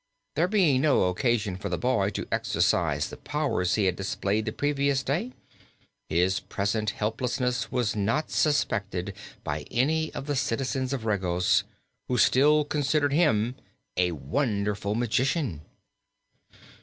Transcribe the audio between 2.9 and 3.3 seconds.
the